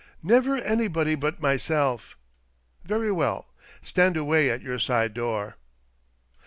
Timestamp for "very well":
2.91-3.53